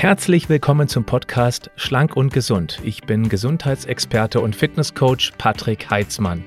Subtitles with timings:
[0.00, 2.80] Herzlich willkommen zum Podcast Schlank und Gesund.
[2.82, 6.42] Ich bin Gesundheitsexperte und Fitnesscoach Patrick Heitzmann.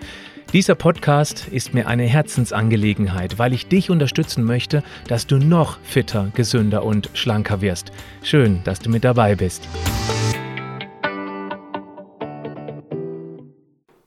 [0.53, 6.31] Dieser Podcast ist mir eine Herzensangelegenheit, weil ich dich unterstützen möchte, dass du noch fitter,
[6.33, 7.91] gesünder und schlanker wirst.
[8.23, 9.67] Schön, dass du mit dabei bist.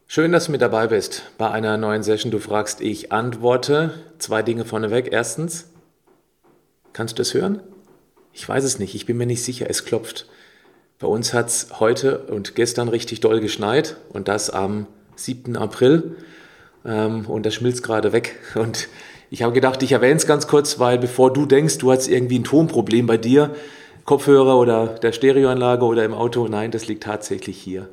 [0.08, 2.32] Schön, dass du mit dabei bist bei einer neuen Session.
[2.32, 3.94] Du fragst, ich antworte.
[4.18, 5.10] Zwei Dinge vorneweg.
[5.12, 5.70] Erstens,
[6.92, 7.60] kannst du das hören?
[8.38, 10.26] Ich weiß es nicht, ich bin mir nicht sicher, es klopft.
[10.98, 15.56] Bei uns hat es heute und gestern richtig doll geschneit und das am 7.
[15.56, 16.16] April
[16.84, 18.38] ähm, und das schmilzt gerade weg.
[18.54, 18.88] Und
[19.30, 22.38] ich habe gedacht, ich erwähne es ganz kurz, weil bevor du denkst, du hast irgendwie
[22.38, 23.56] ein Tonproblem bei dir,
[24.04, 27.88] Kopfhörer oder der Stereoanlage oder im Auto, nein, das liegt tatsächlich hier.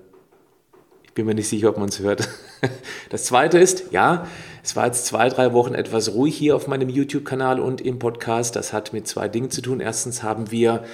[1.04, 2.28] Ich bin mir nicht sicher, ob man es hört.
[3.10, 4.26] Das zweite ist, ja,
[4.64, 8.56] es war jetzt zwei, drei Wochen etwas ruhig hier auf meinem YouTube-Kanal und im Podcast.
[8.56, 9.82] Das hat mit zwei Dingen zu tun.
[9.82, 10.86] Erstens haben wir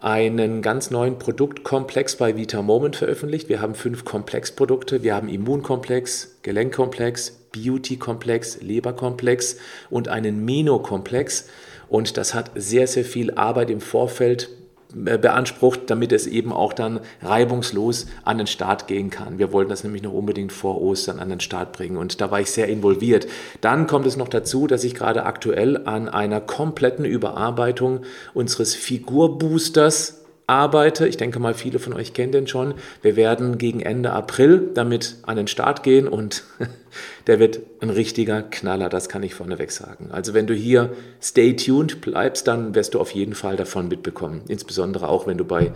[0.00, 3.48] einen ganz neuen Produktkomplex bei Vita Moment veröffentlicht.
[3.48, 5.02] Wir haben fünf Komplexprodukte.
[5.02, 9.56] Wir haben Immunkomplex, Gelenkkomplex, Beauty-Komplex, Leberkomplex
[9.90, 11.48] und einen Meno-Komplex.
[11.88, 14.48] Und das hat sehr, sehr viel Arbeit im Vorfeld
[14.94, 19.38] beansprucht, damit es eben auch dann reibungslos an den Start gehen kann.
[19.38, 22.40] Wir wollten das nämlich noch unbedingt vor Ostern an den Start bringen und da war
[22.40, 23.26] ich sehr involviert.
[23.60, 28.00] Dann kommt es noch dazu, dass ich gerade aktuell an einer kompletten Überarbeitung
[28.34, 31.06] unseres Figurboosters arbeite.
[31.06, 32.74] Ich denke mal, viele von euch kennen den schon.
[33.02, 36.42] Wir werden gegen Ende April damit an den Start gehen und
[37.26, 40.08] der wird ein richtiger Knaller, das kann ich vorneweg sagen.
[40.10, 40.90] Also wenn du hier
[41.22, 44.40] stay tuned bleibst, dann wirst du auf jeden Fall davon mitbekommen.
[44.48, 45.72] Insbesondere auch, wenn du bei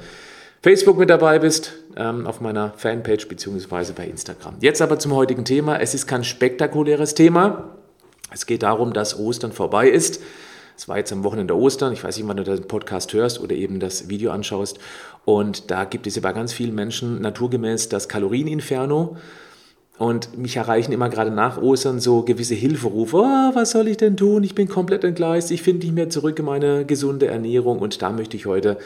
[0.62, 4.57] Facebook mit dabei bist, ähm, auf meiner Fanpage beziehungsweise bei Instagram.
[4.61, 5.81] Jetzt aber zum heutigen Thema.
[5.81, 7.77] Es ist kein spektakuläres Thema.
[8.33, 10.23] Es geht darum, dass Ostern vorbei ist.
[10.83, 11.92] Es war jetzt am Wochenende Ostern.
[11.92, 14.80] Ich weiß nicht, wann du den Podcast hörst oder eben das Video anschaust.
[15.24, 19.17] Und da gibt es ja bei ganz vielen Menschen naturgemäß das Kalorieninferno.
[19.98, 23.18] Und mich erreichen immer gerade nach Ostern so gewisse Hilferufe.
[23.18, 24.42] Oh, was soll ich denn tun?
[24.42, 25.52] Ich bin komplett entgleist.
[25.52, 27.78] Ich finde nicht mehr zurück in meine gesunde Ernährung.
[27.78, 28.77] Und da möchte ich heute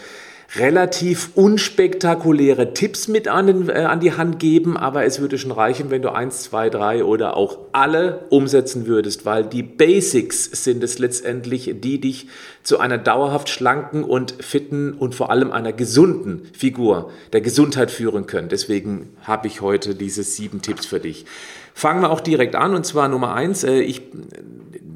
[0.54, 5.90] relativ unspektakuläre Tipps mit an, äh, an die Hand geben, aber es würde schon reichen,
[5.90, 10.98] wenn du eins, zwei, drei oder auch alle umsetzen würdest, weil die Basics sind es
[10.98, 12.28] letztendlich, die dich
[12.62, 18.26] zu einer dauerhaft schlanken und fitten und vor allem einer gesunden Figur der Gesundheit führen
[18.26, 18.48] können.
[18.48, 21.26] Deswegen habe ich heute diese sieben Tipps für dich.
[21.74, 23.62] Fangen wir auch direkt an und zwar Nummer eins.
[23.62, 24.00] Äh, ich,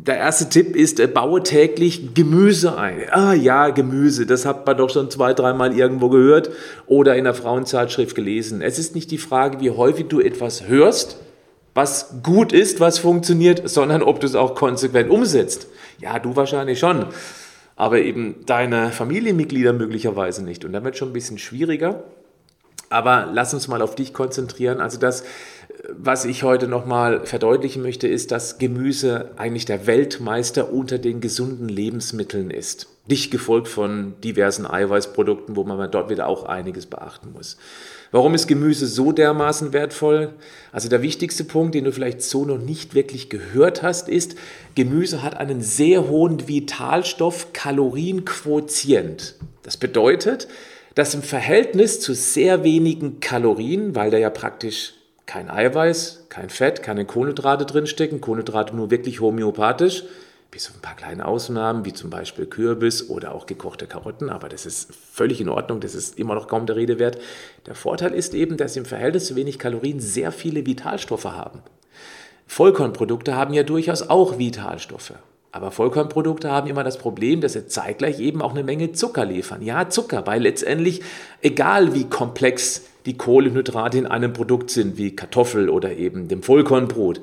[0.07, 3.03] der erste Tipp ist, äh, baue täglich Gemüse ein.
[3.11, 6.51] Ah ja, Gemüse, das hat man doch schon zwei, dreimal irgendwo gehört
[6.87, 8.63] oder in der Frauenzeitschrift gelesen.
[8.63, 11.19] Es ist nicht die Frage, wie häufig du etwas hörst,
[11.75, 15.69] was gut ist, was funktioniert, sondern ob du es auch konsequent umsetzt.
[16.01, 17.07] Ja, du wahrscheinlich schon,
[17.77, 20.65] aber eben deine Familienmitglieder möglicherweise nicht.
[20.65, 22.03] Und dann wird schon ein bisschen schwieriger.
[22.93, 24.81] Aber lass uns mal auf dich konzentrieren.
[24.81, 25.23] Also das
[25.89, 31.69] was ich heute nochmal verdeutlichen möchte, ist, dass Gemüse eigentlich der Weltmeister unter den gesunden
[31.69, 32.89] Lebensmitteln ist.
[33.11, 37.57] Dicht gefolgt von diversen Eiweißprodukten, wo man dort wieder auch einiges beachten muss.
[38.13, 40.35] Warum ist Gemüse so dermaßen wertvoll?
[40.73, 44.37] Also der wichtigste Punkt, den du vielleicht so noch nicht wirklich gehört hast, ist,
[44.75, 49.37] Gemüse hat einen sehr hohen Vitalstoff-Kalorienquotient.
[49.63, 50.49] Das bedeutet,
[50.95, 54.95] dass im Verhältnis zu sehr wenigen Kalorien, weil der ja praktisch
[55.31, 60.03] kein Eiweiß, kein Fett, keine Kohlenhydrate drinstecken, Kohlenhydrate nur wirklich homöopathisch,
[60.51, 64.49] bis auf ein paar kleine Ausnahmen, wie zum Beispiel Kürbis oder auch gekochte Karotten, aber
[64.49, 67.19] das ist völlig in Ordnung, das ist immer noch kaum der Rede wert.
[67.67, 71.63] Der Vorteil ist eben, dass sie im Verhältnis zu wenig Kalorien sehr viele Vitalstoffe haben.
[72.49, 75.15] Vollkornprodukte haben ja durchaus auch Vitalstoffe.
[75.53, 79.63] Aber Vollkornprodukte haben immer das Problem, dass sie zeitgleich eben auch eine Menge Zucker liefern.
[79.63, 81.03] Ja, Zucker, weil letztendlich,
[81.41, 87.21] egal wie komplex die Kohlenhydrate in einem Produkt sind, wie Kartoffel oder eben dem Vollkornbrot.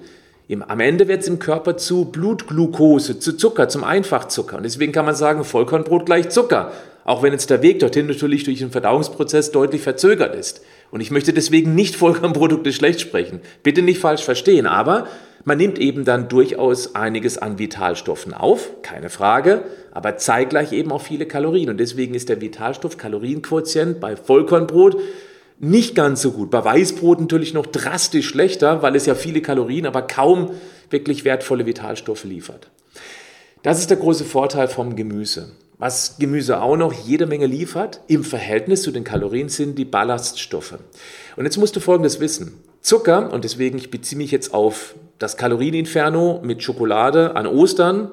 [0.67, 4.57] Am Ende wird es im Körper zu Blutglucose, zu Zucker, zum Einfachzucker.
[4.57, 6.71] Und deswegen kann man sagen, Vollkornbrot gleich Zucker.
[7.03, 10.61] Auch wenn jetzt der Weg dorthin natürlich durch den Verdauungsprozess deutlich verzögert ist.
[10.89, 13.41] Und ich möchte deswegen nicht Vollkornprodukte schlecht sprechen.
[13.61, 14.67] Bitte nicht falsch verstehen.
[14.67, 15.07] Aber
[15.43, 19.63] man nimmt eben dann durchaus einiges an Vitalstoffen auf, keine Frage,
[19.93, 21.69] aber zeitgleich eben auch viele Kalorien.
[21.69, 24.97] Und deswegen ist der Vitalstoff-Kalorienquotient bei Vollkornbrot
[25.59, 26.51] nicht ganz so gut.
[26.51, 30.51] Bei Weißbrot natürlich noch drastisch schlechter, weil es ja viele Kalorien, aber kaum
[30.89, 32.69] wirklich wertvolle Vitalstoffe liefert.
[33.63, 35.51] Das ist der große Vorteil vom Gemüse.
[35.79, 40.79] Was Gemüse auch noch jede Menge liefert, im Verhältnis zu den Kalorien sind die Ballaststoffe.
[41.35, 42.63] Und jetzt musst du Folgendes wissen.
[42.81, 48.11] Zucker, und deswegen ich beziehe mich jetzt auf das Kalorieninferno mit Schokolade an Ostern,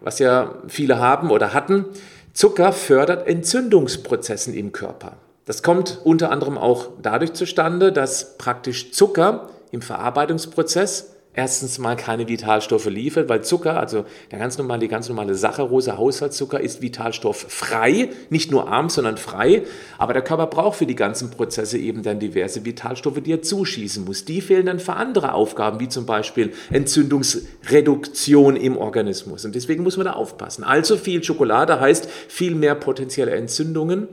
[0.00, 1.86] was ja viele haben oder hatten.
[2.34, 5.16] Zucker fördert Entzündungsprozessen im Körper.
[5.44, 12.28] Das kommt unter anderem auch dadurch zustande, dass praktisch Zucker im Verarbeitungsprozess erstens mal keine
[12.28, 18.10] Vitalstoffe liefert, weil Zucker, also der ganz normale, die ganz normale Saccharose, Haushaltszucker, ist vitalstofffrei,
[18.30, 19.64] nicht nur arm, sondern frei.
[19.98, 24.04] Aber der Körper braucht für die ganzen Prozesse eben dann diverse Vitalstoffe, die er zuschießen
[24.04, 24.24] muss.
[24.24, 29.44] Die fehlen dann für andere Aufgaben, wie zum Beispiel Entzündungsreduktion im Organismus.
[29.44, 30.64] Und deswegen muss man da aufpassen.
[30.64, 34.08] Allzu viel Schokolade heißt viel mehr potenzielle Entzündungen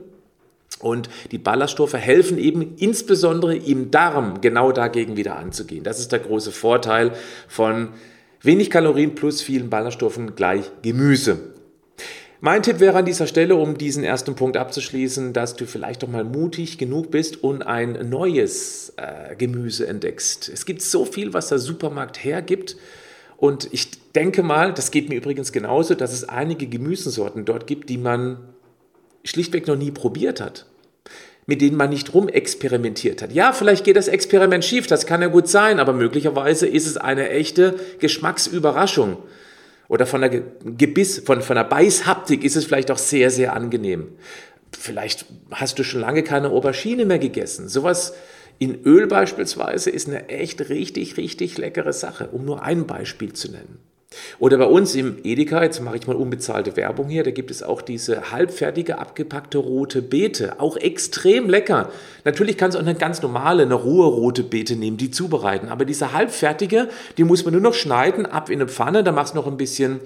[0.82, 5.84] und die Ballaststoffe helfen eben insbesondere im Darm genau dagegen wieder anzugehen.
[5.84, 7.12] Das ist der große Vorteil
[7.48, 7.88] von
[8.42, 11.52] wenig Kalorien plus vielen Ballaststoffen gleich Gemüse.
[12.44, 16.08] Mein Tipp wäre an dieser Stelle, um diesen ersten Punkt abzuschließen, dass du vielleicht doch
[16.08, 20.48] mal mutig genug bist und ein neues äh, Gemüse entdeckst.
[20.48, 22.76] Es gibt so viel, was der Supermarkt hergibt.
[23.36, 27.88] Und ich denke mal, das geht mir übrigens genauso, dass es einige Gemüsesorten dort gibt,
[27.88, 28.38] die man
[29.24, 30.66] schlichtweg noch nie probiert hat,
[31.46, 33.32] mit denen man nicht rumexperimentiert hat.
[33.32, 36.96] Ja, vielleicht geht das Experiment schief, das kann ja gut sein, aber möglicherweise ist es
[36.96, 39.18] eine echte Geschmacksüberraschung.
[39.88, 44.08] Oder von der Gebiss, von, von der Beißhaptik ist es vielleicht auch sehr, sehr angenehm.
[44.70, 47.68] Vielleicht hast du schon lange keine Aubergine mehr gegessen.
[47.68, 48.14] Sowas
[48.58, 53.50] in Öl beispielsweise ist eine echt richtig, richtig leckere Sache, um nur ein Beispiel zu
[53.50, 53.78] nennen.
[54.38, 57.62] Oder bei uns im Edeka, jetzt mache ich mal unbezahlte Werbung hier, da gibt es
[57.62, 60.60] auch diese halbfertige, abgepackte rote Beete.
[60.60, 61.90] Auch extrem lecker.
[62.24, 65.68] Natürlich kannst du auch eine ganz normale, eine rohe rote Beete nehmen, die zubereiten.
[65.68, 69.34] Aber diese halbfertige, die muss man nur noch schneiden, ab in eine Pfanne, da machst
[69.34, 70.00] du noch ein bisschen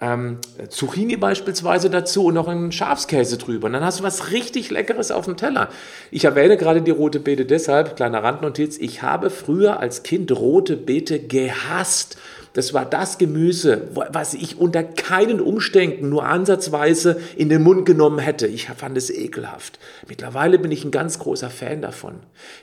[0.00, 0.38] ähm,
[0.68, 3.66] Zucchini beispielsweise dazu und noch einen Schafskäse drüber.
[3.66, 5.68] Und dann hast du was richtig Leckeres auf dem Teller.
[6.10, 10.76] Ich erwähne gerade die rote Beete deshalb, kleiner Randnotiz, ich habe früher als Kind rote
[10.76, 12.16] Beete gehasst.
[12.52, 18.18] Das war das Gemüse, was ich unter keinen Umständen nur ansatzweise in den Mund genommen
[18.18, 18.46] hätte.
[18.46, 19.78] Ich fand es ekelhaft.
[20.08, 22.14] Mittlerweile bin ich ein ganz großer Fan davon.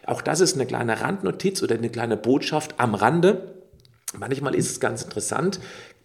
[0.05, 3.53] Auch das ist eine kleine Randnotiz oder eine kleine Botschaft am Rande.
[4.17, 5.59] Manchmal ist es ganz interessant,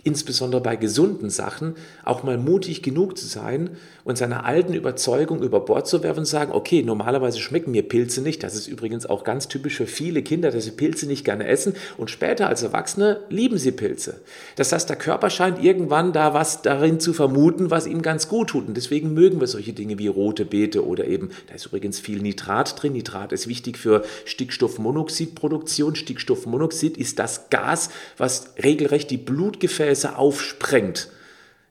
[0.04, 1.74] insbesondere bei gesunden Sachen,
[2.04, 3.70] auch mal mutig genug zu sein
[4.04, 8.22] und seine alten Überzeugungen über Bord zu werfen und sagen, okay, normalerweise schmecken mir Pilze
[8.22, 8.42] nicht.
[8.42, 11.74] Das ist übrigens auch ganz typisch für viele Kinder, dass sie Pilze nicht gerne essen
[11.98, 14.20] und später als Erwachsene lieben sie Pilze.
[14.56, 18.50] Das heißt, der Körper scheint irgendwann da was darin zu vermuten, was ihm ganz gut
[18.50, 22.00] tut und deswegen mögen wir solche Dinge wie rote Beete oder eben, da ist übrigens
[22.00, 22.94] viel Nitrat drin.
[22.94, 25.94] Nitrat ist wichtig für Stickstoffmonoxidproduktion.
[25.94, 31.08] Stickstoffmonoxid ist das Gas, was regelrecht die Blutgefäße aufsprengt.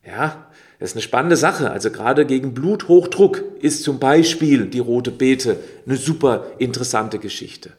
[0.06, 0.48] Ja,
[0.80, 1.71] das ist eine spannende Sache.
[1.71, 7.74] Also gerade gegen Bluthochdruck ist zum Beispiel die rote Beete eine super interessante Geschichte.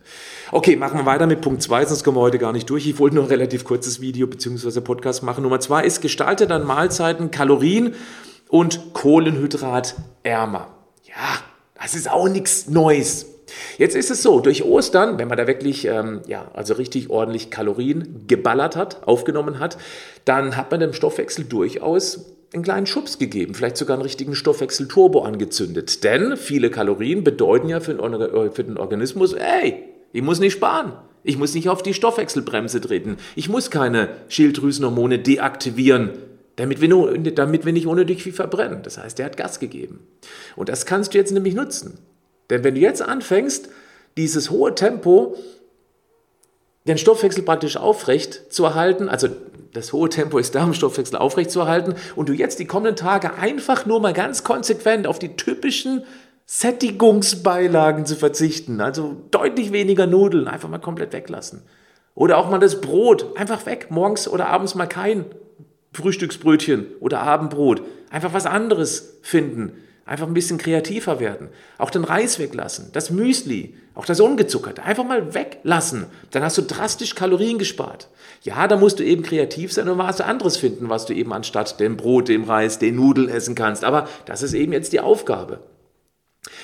[0.53, 2.87] Okay, machen wir weiter mit Punkt 2, sonst kommen wir heute gar nicht durch.
[2.87, 4.81] Ich wollte nur ein relativ kurzes Video bzw.
[4.81, 5.43] Podcast machen.
[5.43, 7.95] Nummer 2 ist, gestalte dann Mahlzeiten Kalorien
[8.49, 10.69] und Kohlenhydrat ärmer.
[11.05, 11.39] Ja,
[11.81, 13.27] das ist auch nichts Neues.
[13.79, 17.51] Jetzt ist es so, durch Ostern, wenn man da wirklich, ähm, ja, also richtig ordentlich
[17.51, 19.79] Kalorien geballert hat, aufgenommen hat,
[20.25, 25.23] dann hat man dem Stoffwechsel durchaus einen kleinen Schubs gegeben, vielleicht sogar einen richtigen Stoffwechselturbo
[25.23, 26.03] angezündet.
[26.05, 30.55] Denn viele Kalorien bedeuten ja für den, äh, für den Organismus, ey, ich muss nicht
[30.55, 30.93] sparen.
[31.23, 33.19] Ich muss nicht auf die Stoffwechselbremse treten.
[33.37, 36.13] Ich muss keine Schilddrüsenhormone deaktivieren,
[36.57, 38.83] damit wir, nur, damit wir nicht unnötig viel verbrennen.
[38.83, 40.01] Das heißt, der hat Gas gegeben.
[40.57, 41.99] Und das kannst du jetzt nämlich nutzen.
[42.51, 43.69] Denn wenn du jetzt anfängst,
[44.17, 45.37] dieses hohe Tempo
[46.87, 49.29] den Stoffwechsel praktisch aufrecht zu erhalten, also
[49.73, 52.97] das hohe Tempo ist da, um Stoffwechsel aufrecht zu erhalten, und du jetzt die kommenden
[52.97, 56.03] Tage einfach nur mal ganz konsequent auf die typischen
[56.47, 61.63] Sättigungsbeilagen zu verzichten, also deutlich weniger Nudeln, einfach mal komplett weglassen.
[62.17, 65.27] Oder auch mal das Brot, einfach weg, morgens oder abends mal kein
[65.93, 69.75] Frühstücksbrötchen oder Abendbrot, einfach was anderes finden.
[70.11, 71.51] Einfach ein bisschen kreativer werden.
[71.79, 74.83] Auch den Reis weglassen, das Müsli, auch das Ungezuckerte.
[74.83, 76.07] Einfach mal weglassen.
[76.33, 78.09] Dann hast du drastisch Kalorien gespart.
[78.43, 81.79] Ja, da musst du eben kreativ sein und was anderes finden, was du eben anstatt
[81.79, 83.85] dem Brot, dem Reis, den Nudeln essen kannst.
[83.85, 85.61] Aber das ist eben jetzt die Aufgabe.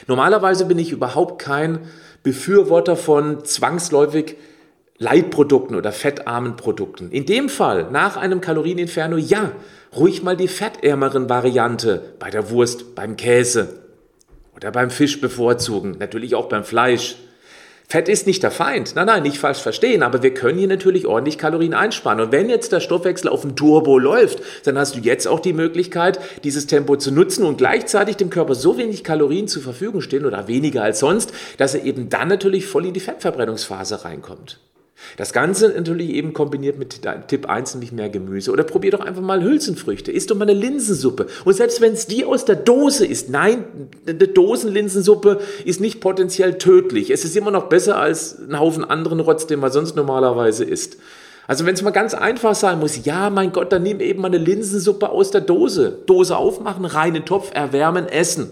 [0.09, 1.87] Normalerweise bin ich überhaupt kein
[2.25, 4.35] Befürworter von zwangsläufig
[4.99, 7.11] Leitprodukten oder fettarmen Produkten.
[7.11, 9.53] In dem Fall, nach einem Kalorieninferno, ja,
[9.95, 13.81] ruhig mal die fettärmeren Variante bei der Wurst, beim Käse
[14.55, 17.17] oder beim Fisch bevorzugen, natürlich auch beim Fleisch.
[17.89, 18.97] Fett ist nicht der Feind.
[18.97, 22.19] Nein, nein, nicht falsch verstehen, aber wir können hier natürlich ordentlich Kalorien einsparen.
[22.19, 25.53] Und wenn jetzt der Stoffwechsel auf dem Turbo läuft, dann hast du jetzt auch die
[25.53, 30.27] Möglichkeit, dieses Tempo zu nutzen und gleichzeitig dem Körper so wenig Kalorien zur Verfügung stehen
[30.27, 34.59] oder weniger als sonst, dass er eben dann natürlich voll in die Fettverbrennungsphase reinkommt.
[35.17, 38.51] Das Ganze natürlich eben kombiniert mit Tipp 1, nämlich mehr Gemüse.
[38.51, 40.13] Oder probier doch einfach mal Hülsenfrüchte.
[40.13, 41.27] Isst doch mal eine Linsensuppe.
[41.45, 43.65] Und selbst wenn es die aus der Dose ist, nein,
[44.07, 47.11] eine Dosenlinsensuppe ist nicht potenziell tödlich.
[47.11, 50.99] Es ist immer noch besser als ein Haufen anderen Rotz, den man sonst normalerweise isst.
[51.47, 54.29] Also wenn es mal ganz einfach sein muss, ja, mein Gott, dann nimm eben mal
[54.29, 55.97] eine Linsensuppe aus der Dose.
[56.07, 58.51] Dose aufmachen, reinen Topf, erwärmen, essen.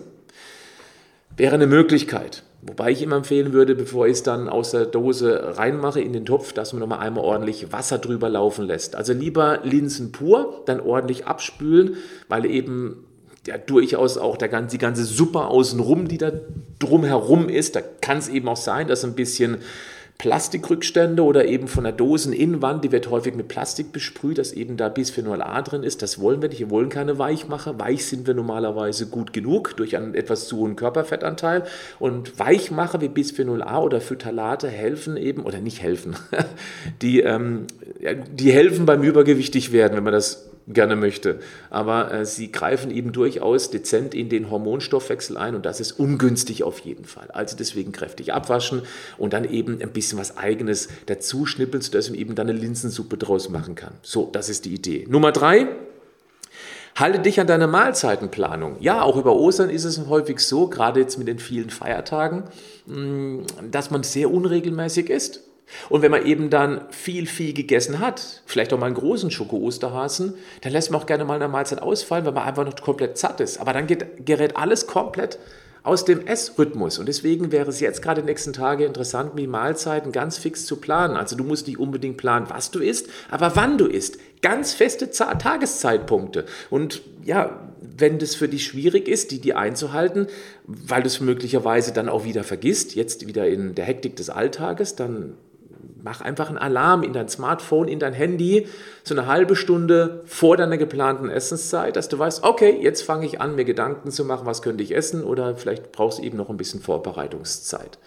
[1.36, 2.44] Wäre eine Möglichkeit.
[2.66, 6.24] Wobei ich immer empfehlen würde, bevor ich es dann aus der Dose reinmache in den
[6.24, 8.96] Topf, dass man nochmal einmal ordentlich Wasser drüber laufen lässt.
[8.96, 11.96] Also lieber Linsen pur, dann ordentlich abspülen,
[12.28, 13.04] weil eben
[13.46, 16.32] ja, durchaus auch der, die ganze Suppe außenrum, die da
[16.78, 19.58] drumherum ist, da kann es eben auch sein, dass ein bisschen
[20.18, 24.88] Plastikrückstände oder eben von der Doseninnenwand, die wird häufig mit Plastik besprüht, dass eben da
[24.88, 26.02] Bisphenol A drin ist.
[26.02, 26.60] Das wollen wir nicht.
[26.60, 27.78] Wir wollen keine Weichmacher.
[27.78, 31.64] Weich sind wir normalerweise gut genug durch einen etwas zu hohen Körperfettanteil.
[31.98, 36.16] Und Weichmacher wie Bisphenol A oder Phytalate helfen eben, oder nicht helfen,
[37.02, 37.66] die, ähm,
[38.32, 41.40] die helfen beim Übergewichtig werden, wenn man das gerne möchte.
[41.70, 46.62] Aber äh, sie greifen eben durchaus dezent in den Hormonstoffwechsel ein und das ist ungünstig
[46.62, 47.30] auf jeden Fall.
[47.32, 48.82] Also deswegen kräftig abwaschen
[49.18, 53.18] und dann eben ein bisschen was Eigenes dazu schnippeln, sodass man eben dann eine Linsensuppe
[53.18, 53.94] draus machen kann.
[54.02, 55.06] So, das ist die Idee.
[55.08, 55.68] Nummer drei.
[56.96, 58.76] Halte dich an deine Mahlzeitenplanung.
[58.78, 62.44] Ja, auch über Ostern ist es häufig so, gerade jetzt mit den vielen Feiertagen,
[62.86, 63.40] mm,
[63.72, 65.40] dass man sehr unregelmäßig isst.
[65.88, 70.34] Und wenn man eben dann viel, viel gegessen hat, vielleicht auch mal einen großen Schoko-Osterhasen,
[70.62, 73.40] dann lässt man auch gerne mal eine Mahlzeit ausfallen, weil man einfach noch komplett satt
[73.40, 73.60] ist.
[73.60, 75.38] Aber dann geht, gerät alles komplett
[75.84, 76.98] aus dem Essrhythmus.
[76.98, 80.64] Und deswegen wäre es jetzt gerade in den nächsten Tagen interessant, die Mahlzeiten ganz fix
[80.64, 81.14] zu planen.
[81.14, 84.18] Also du musst nicht unbedingt planen, was du isst, aber wann du isst.
[84.40, 86.46] Ganz feste Tageszeitpunkte.
[86.70, 90.26] Und ja, wenn das für dich schwierig ist, die, die einzuhalten,
[90.66, 94.96] weil du es möglicherweise dann auch wieder vergisst, jetzt wieder in der Hektik des Alltages,
[94.96, 95.34] dann
[96.02, 98.66] mach einfach einen Alarm in dein Smartphone, in dein Handy,
[99.02, 103.40] so eine halbe Stunde vor deiner geplanten Essenszeit, dass du weißt, okay, jetzt fange ich
[103.40, 106.50] an, mir Gedanken zu machen, was könnte ich essen oder vielleicht brauchst du eben noch
[106.50, 107.98] ein bisschen Vorbereitungszeit.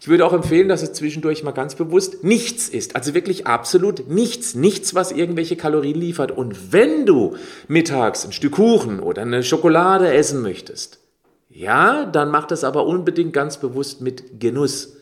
[0.00, 2.94] Ich würde auch empfehlen, dass es zwischendurch mal ganz bewusst nichts ist.
[2.94, 4.54] Also wirklich absolut nichts.
[4.54, 6.30] Nichts, was irgendwelche Kalorien liefert.
[6.30, 7.34] Und wenn du
[7.66, 11.00] mittags ein Stück Kuchen oder eine Schokolade essen möchtest,
[11.48, 14.96] ja, dann mach das aber unbedingt ganz bewusst mit Genuss.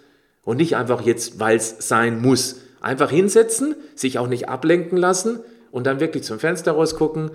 [0.45, 2.61] Und nicht einfach jetzt, weil es sein muss.
[2.81, 7.31] Einfach hinsetzen, sich auch nicht ablenken lassen und dann wirklich zum Fenster rausgucken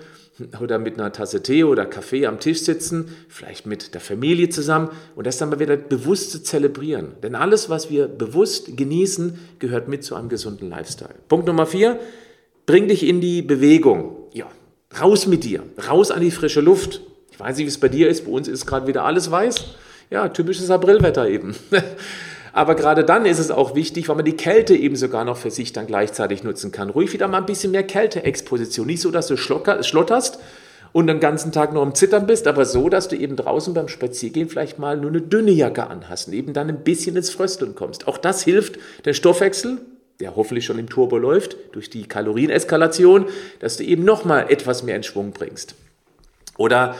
[0.62, 4.90] oder mit einer Tasse Tee oder Kaffee am Tisch sitzen, vielleicht mit der Familie zusammen
[5.16, 7.14] und das dann mal wieder bewusst zu zelebrieren.
[7.24, 11.16] Denn alles, was wir bewusst genießen, gehört mit zu einem gesunden Lifestyle.
[11.28, 12.00] Punkt Nummer vier,
[12.66, 14.16] bring dich in die Bewegung.
[14.32, 14.46] Ja,
[15.02, 17.02] raus mit dir, raus an die frische Luft.
[17.32, 19.56] Ich weiß nicht, wie es bei dir ist, bei uns ist gerade wieder alles weiß.
[20.10, 21.56] Ja, typisches Aprilwetter eben.
[22.54, 25.52] Aber gerade dann ist es auch wichtig, weil man die Kälte eben sogar noch für
[25.52, 26.90] sich dann gleichzeitig nutzen kann.
[26.90, 28.88] Ruhig wieder mal ein bisschen mehr Kälteexposition.
[28.88, 30.40] Nicht so, dass du schlotterst
[30.92, 33.88] und den ganzen Tag nur am Zittern bist, aber so, dass du eben draußen beim
[33.88, 37.76] Spaziergehen vielleicht mal nur eine dünne Jacke anhast und eben dann ein bisschen ins Frösteln
[37.76, 38.08] kommst.
[38.08, 39.78] Auch das hilft, den Stoffwechsel,
[40.20, 43.28] der hoffentlich schon im Turbo läuft, durch die Kalorieneskalation,
[43.60, 45.76] dass du eben nochmal etwas mehr in Schwung bringst.
[46.58, 46.96] Oder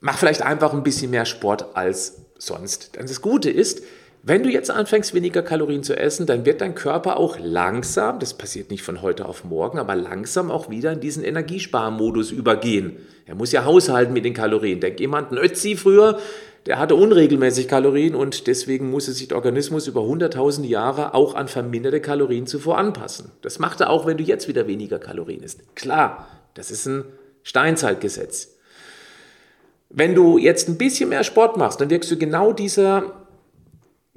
[0.00, 2.96] mach vielleicht einfach ein bisschen mehr Sport als sonst.
[2.96, 3.82] Denn das Gute ist,
[4.22, 8.34] wenn du jetzt anfängst, weniger Kalorien zu essen, dann wird dein Körper auch langsam, das
[8.34, 12.98] passiert nicht von heute auf morgen, aber langsam auch wieder in diesen Energiesparmodus übergehen.
[13.24, 14.80] Er muss ja haushalten mit den Kalorien.
[14.80, 16.18] Denk jemand, ein Ötzi früher,
[16.66, 21.48] der hatte unregelmäßig Kalorien und deswegen musste sich der Organismus über hunderttausende Jahre auch an
[21.48, 23.32] verminderte Kalorien zuvor anpassen.
[23.40, 25.60] Das macht er auch, wenn du jetzt wieder weniger Kalorien isst.
[25.74, 27.04] Klar, das ist ein
[27.42, 28.58] Steinzeitgesetz.
[29.88, 33.19] Wenn du jetzt ein bisschen mehr Sport machst, dann wirkst du genau dieser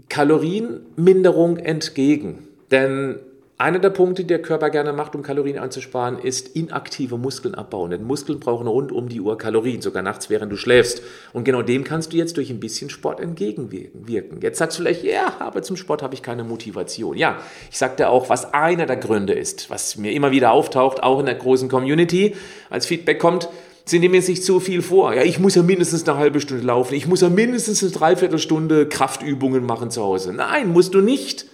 [0.09, 2.47] Kalorienminderung entgegen.
[2.71, 3.19] Denn
[3.63, 7.91] einer der Punkte, die der Körper gerne macht, um Kalorien einzusparen, ist inaktive Muskeln abbauen.
[7.91, 11.01] Denn Muskeln brauchen rund um die Uhr Kalorien, sogar nachts, während du schläfst.
[11.33, 14.41] Und genau dem kannst du jetzt durch ein bisschen Sport entgegenwirken.
[14.41, 17.15] Jetzt sagst du vielleicht, ja, aber zum Sport habe ich keine Motivation.
[17.15, 17.37] Ja,
[17.69, 21.25] ich sagte auch, was einer der Gründe ist, was mir immer wieder auftaucht, auch in
[21.27, 22.35] der großen Community,
[22.69, 23.47] als Feedback kommt,
[23.85, 25.13] Sie nehmen nicht zu viel vor.
[25.13, 26.95] Ja, ich muss ja mindestens eine halbe Stunde laufen.
[26.95, 30.33] Ich muss ja mindestens eine Dreiviertelstunde Kraftübungen machen zu Hause.
[30.33, 31.45] Nein, musst du nicht.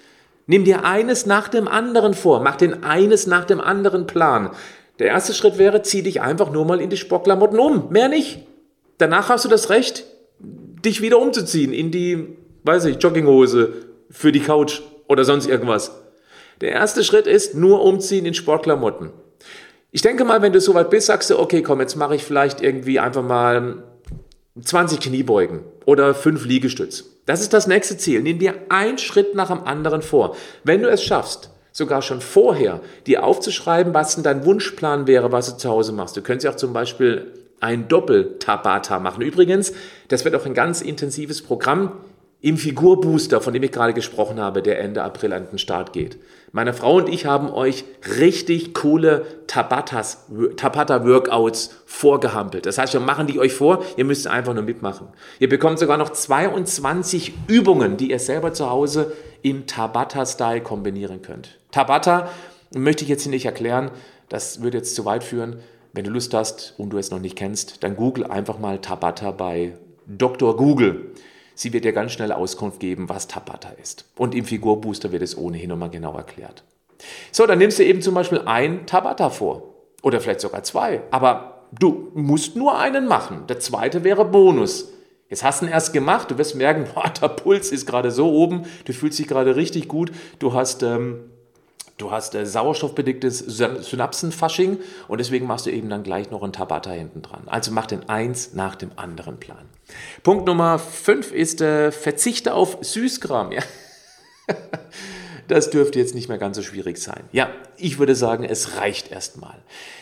[0.45, 2.41] Nimm dir eines nach dem anderen vor.
[2.41, 4.51] Mach den eines nach dem anderen Plan.
[4.99, 7.89] Der erste Schritt wäre, zieh dich einfach nur mal in die Sportklamotten um.
[7.89, 8.39] Mehr nicht.
[8.99, 10.05] Danach hast du das Recht,
[10.39, 13.73] dich wieder umzuziehen in die, weiß ich, Jogginghose
[14.09, 15.91] für die Couch oder sonst irgendwas.
[16.61, 19.11] Der erste Schritt ist nur umziehen in Sportklamotten.
[19.91, 22.61] Ich denke mal, wenn du soweit bist, sagst du, okay, komm, jetzt mache ich vielleicht
[22.61, 23.83] irgendwie einfach mal
[24.61, 27.05] 20 Kniebeugen oder 5 Liegestütz.
[27.25, 28.21] Das ist das nächste Ziel.
[28.21, 30.35] Nimm dir einen Schritt nach dem anderen vor.
[30.63, 35.51] Wenn du es schaffst, sogar schon vorher, dir aufzuschreiben, was denn dein Wunschplan wäre, was
[35.51, 36.17] du zu Hause machst.
[36.17, 39.21] Du könntest ja auch zum Beispiel ein Doppel-Tabata machen.
[39.21, 39.73] Übrigens,
[40.07, 41.93] das wird auch ein ganz intensives Programm
[42.41, 46.17] im Figurbooster, von dem ich gerade gesprochen habe, der Ende April an den Start geht.
[46.51, 47.83] Meine Frau und ich haben euch
[48.17, 52.65] richtig coole Tabatas, Tabata-Workouts vorgehampelt.
[52.65, 55.07] Das heißt, wir machen die euch vor, ihr müsst einfach nur mitmachen.
[55.39, 61.59] Ihr bekommt sogar noch 22 Übungen, die ihr selber zu Hause im Tabata-Style kombinieren könnt.
[61.71, 62.29] Tabata
[62.73, 63.91] möchte ich jetzt hier nicht erklären,
[64.29, 65.57] das würde jetzt zu weit führen.
[65.91, 69.31] Wenn du Lust hast und du es noch nicht kennst, dann google einfach mal Tabata
[69.31, 69.73] bei
[70.07, 70.55] Dr.
[70.55, 71.11] Google.
[71.59, 74.05] Sie wird dir ganz schnell Auskunft geben, was Tabata ist.
[74.15, 76.63] Und im Figurbooster wird es ohnehin nochmal genau erklärt.
[77.33, 79.63] So, dann nimmst du eben zum Beispiel ein Tabata vor.
[80.01, 81.01] Oder vielleicht sogar zwei.
[81.11, 83.45] Aber du musst nur einen machen.
[83.47, 84.93] Der zweite wäre Bonus.
[85.27, 88.31] Jetzt hast du ihn erst gemacht, du wirst merken, boah, der Puls ist gerade so
[88.31, 91.25] oben, du fühlst dich gerade richtig gut, du hast ähm,
[91.99, 94.79] Du hast äh, sauerstoffbedingtes Synapsenfasching
[95.09, 97.43] und deswegen machst du eben dann gleich noch ein Tabata hinten dran.
[97.47, 99.65] Also mach den eins nach dem anderen Plan.
[100.23, 103.51] Punkt Nummer fünf ist äh, Verzichte auf Süßkram.
[103.51, 103.61] Ja.
[105.49, 107.23] Das dürfte jetzt nicht mehr ganz so schwierig sein.
[107.31, 109.55] Ja, ich würde sagen, es reicht erstmal.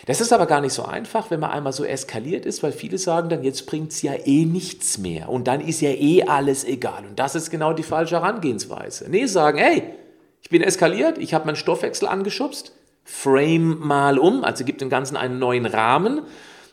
[0.06, 2.98] Das ist aber gar nicht so einfach, wenn man einmal so eskaliert ist, weil viele
[2.98, 6.66] sagen dann, jetzt bringt es ja eh nichts mehr und dann ist ja eh alles
[6.66, 7.06] egal.
[7.08, 9.10] Und das ist genau die falsche Herangehensweise.
[9.10, 9.84] Nee, sagen, hey,
[10.48, 12.72] ich bin eskaliert, ich habe meinen Stoffwechsel angeschubst,
[13.04, 16.22] frame mal um, also gibt dem Ganzen einen neuen Rahmen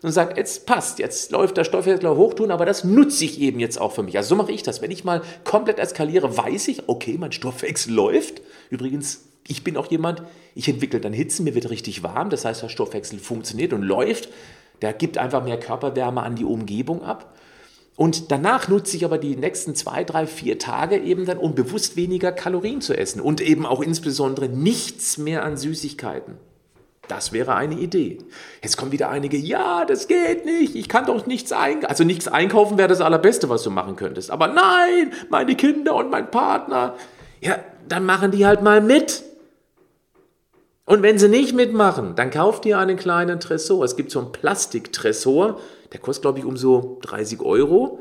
[0.01, 3.81] und sagt, jetzt passt, jetzt läuft der Stoffwechsel hochtun, aber das nutze ich eben jetzt
[3.81, 4.17] auch für mich.
[4.17, 4.81] Also so mache ich das.
[4.81, 8.43] Wenn ich mal komplett eskaliere, weiß ich, okay, mein Stoffwechsel läuft.
[8.71, 10.23] Übrigens, ich bin auch jemand,
[10.55, 14.29] ich entwickle dann Hitze, mir wird richtig warm, das heißt, der Stoffwechsel funktioniert und läuft.
[14.83, 17.35] Der gibt einfach mehr Körperwärme an die Umgebung ab.
[17.97, 21.97] Und danach nutze ich aber die nächsten zwei, drei, vier Tage eben dann, um bewusst
[21.97, 26.37] weniger Kalorien zu essen und eben auch insbesondere nichts mehr an Süßigkeiten.
[27.07, 28.19] Das wäre eine Idee.
[28.63, 31.87] Jetzt kommen wieder einige, ja, das geht nicht, ich kann doch nichts einkaufen.
[31.87, 34.31] Also nichts einkaufen wäre das Allerbeste, was du machen könntest.
[34.31, 36.97] Aber nein, meine Kinder und mein Partner,
[37.41, 39.23] ja, dann machen die halt mal mit.
[40.87, 43.85] Und wenn sie nicht mitmachen, dann kauft ihr einen kleinen Tresor.
[43.85, 45.59] Es gibt so einen Plastiktresor,
[45.93, 48.01] der kostet, glaube ich, um so 30 Euro.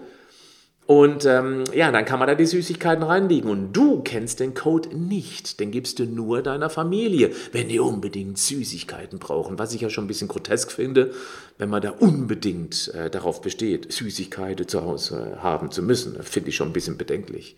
[0.86, 3.50] Und ähm, ja, dann kann man da die Süßigkeiten reinlegen.
[3.50, 5.60] Und du kennst den Code nicht.
[5.62, 9.58] Den gibst du nur deiner Familie, wenn die unbedingt Süßigkeiten brauchen.
[9.58, 11.12] Was ich ja schon ein bisschen grotesk finde,
[11.58, 16.22] wenn man da unbedingt äh, darauf besteht, Süßigkeiten zu Hause haben zu müssen.
[16.22, 17.56] Finde ich schon ein bisschen bedenklich.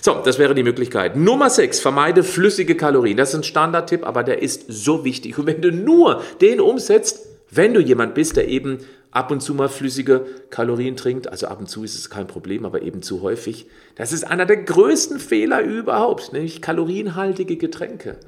[0.00, 1.14] So, das wäre die Möglichkeit.
[1.14, 3.16] Nummer 6, vermeide flüssige Kalorien.
[3.16, 5.38] Das ist ein Standardtipp, aber der ist so wichtig.
[5.38, 8.78] Und wenn du nur den umsetzt, wenn du jemand bist, der eben
[9.10, 12.64] ab und zu mal flüssige Kalorien trinkt, also ab und zu ist es kein Problem,
[12.64, 18.18] aber eben zu häufig, das ist einer der größten Fehler überhaupt, nämlich kalorienhaltige Getränke.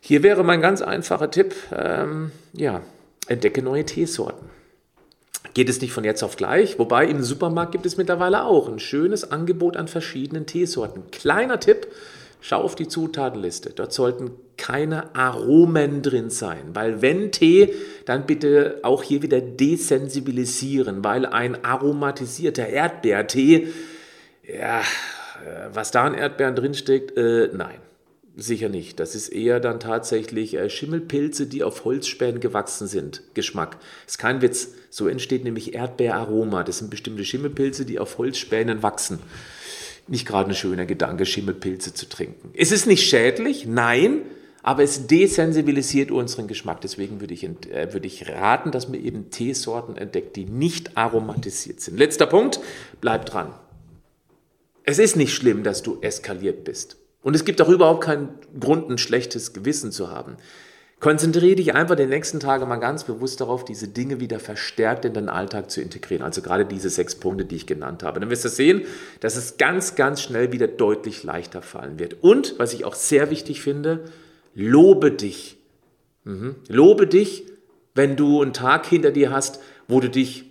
[0.00, 2.82] Hier wäre mein ganz einfacher Tipp, ähm, ja,
[3.26, 4.48] entdecke neue Teesorten.
[5.54, 8.78] Geht es nicht von jetzt auf gleich, wobei im Supermarkt gibt es mittlerweile auch ein
[8.78, 11.10] schönes Angebot an verschiedenen Teesorten.
[11.10, 11.88] Kleiner Tipp,
[12.40, 13.70] Schau auf die Zutatenliste.
[13.70, 17.72] Dort sollten keine Aromen drin sein, weil wenn Tee,
[18.04, 23.68] dann bitte auch hier wieder desensibilisieren, weil ein aromatisierter Erdbeertee,
[24.42, 24.82] ja,
[25.72, 27.78] was da an Erdbeeren drinsteckt, äh, nein.
[28.40, 29.00] Sicher nicht.
[29.00, 33.22] Das ist eher dann tatsächlich äh, Schimmelpilze, die auf Holzspänen gewachsen sind.
[33.34, 33.78] Geschmack.
[34.06, 34.74] Ist kein Witz.
[34.90, 36.62] So entsteht nämlich Erdbeeraroma.
[36.62, 39.18] Das sind bestimmte Schimmelpilze, die auf Holzspänen wachsen
[40.08, 42.50] nicht gerade ein schöner Gedanke, Schimmelpilze zu trinken.
[42.54, 44.22] Es ist nicht schädlich, nein,
[44.62, 46.80] aber es desensibilisiert unseren Geschmack.
[46.80, 51.80] Deswegen würde ich, äh, würde ich raten, dass man eben Teesorten entdeckt, die nicht aromatisiert
[51.80, 51.98] sind.
[51.98, 52.60] Letzter Punkt,
[53.00, 53.54] bleib dran.
[54.84, 56.96] Es ist nicht schlimm, dass du eskaliert bist.
[57.22, 60.36] Und es gibt auch überhaupt keinen Grund, ein schlechtes Gewissen zu haben.
[61.00, 65.14] Konzentriere dich einfach die nächsten Tage mal ganz bewusst darauf, diese Dinge wieder verstärkt in
[65.14, 66.24] deinen Alltag zu integrieren.
[66.24, 68.18] Also gerade diese sechs Punkte, die ich genannt habe.
[68.18, 68.82] Dann wirst du sehen,
[69.20, 72.16] dass es ganz, ganz schnell wieder deutlich leichter fallen wird.
[72.20, 74.06] Und, was ich auch sehr wichtig finde,
[74.54, 75.58] lobe dich.
[76.24, 76.56] Mhm.
[76.68, 77.44] Lobe dich,
[77.94, 80.50] wenn du einen Tag hinter dir hast, wo du dich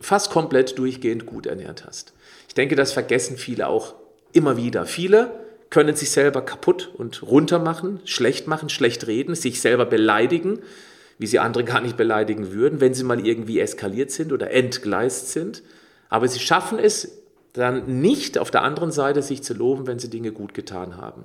[0.00, 2.12] fast komplett durchgehend gut ernährt hast.
[2.48, 3.94] Ich denke, das vergessen viele auch
[4.32, 4.84] immer wieder.
[4.84, 5.43] Viele
[5.74, 10.60] können sich selber kaputt und runter machen, schlecht machen, schlecht reden, sich selber beleidigen,
[11.18, 15.32] wie sie andere gar nicht beleidigen würden, wenn sie mal irgendwie eskaliert sind oder entgleist
[15.32, 15.64] sind.
[16.08, 17.20] Aber sie schaffen es
[17.54, 21.24] dann nicht auf der anderen Seite, sich zu loben, wenn sie Dinge gut getan haben.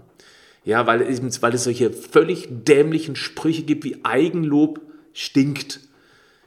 [0.65, 4.81] Ja, weil, weil es solche völlig dämlichen Sprüche gibt wie Eigenlob
[5.13, 5.79] stinkt.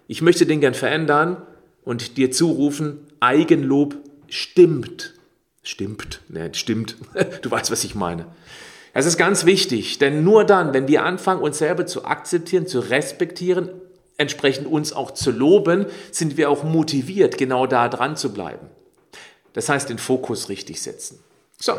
[0.09, 1.37] Ich möchte den gern verändern
[1.85, 3.95] und dir zurufen, Eigenlob
[4.27, 5.15] stimmt.
[5.63, 6.97] Stimmt, ne, stimmt.
[7.43, 8.27] Du weißt, was ich meine.
[8.95, 12.81] Es ist ganz wichtig, denn nur dann, wenn wir anfangen, uns selber zu akzeptieren, zu
[12.81, 13.71] respektieren,
[14.19, 18.67] entsprechend uns auch zu loben, sind wir auch motiviert, genau da dran zu bleiben.
[19.55, 21.21] Das heißt, den Fokus richtig setzen.
[21.59, 21.75] So,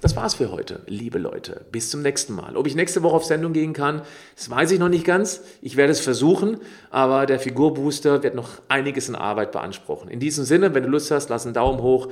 [0.00, 1.64] das war's für heute, liebe Leute.
[1.70, 2.56] Bis zum nächsten Mal.
[2.56, 4.02] Ob ich nächste Woche auf Sendung gehen kann,
[4.34, 5.42] das weiß ich noch nicht ganz.
[5.62, 6.58] Ich werde es versuchen,
[6.90, 10.10] aber der Figurbooster wird noch einiges in Arbeit beanspruchen.
[10.10, 12.08] In diesem Sinne, wenn du Lust hast, lass einen Daumen hoch,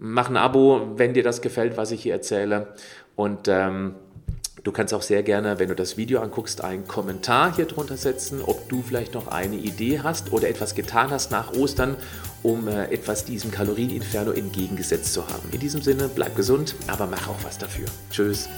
[0.00, 2.74] mach ein Abo, wenn dir das gefällt, was ich hier erzähle.
[3.14, 3.94] Und ähm,
[4.62, 8.42] Du kannst auch sehr gerne, wenn du das Video anguckst, einen Kommentar hier drunter setzen,
[8.44, 11.96] ob du vielleicht noch eine Idee hast oder etwas getan hast nach Ostern,
[12.42, 15.48] um äh, etwas diesem Kalorieninferno entgegengesetzt zu haben.
[15.52, 17.86] In diesem Sinne, bleib gesund, aber mach auch was dafür.
[18.10, 18.48] Tschüss.